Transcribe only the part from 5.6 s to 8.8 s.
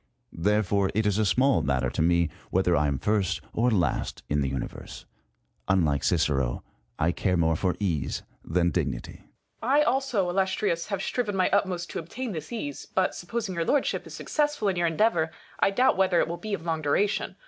unlike Cicero, I care more for ease than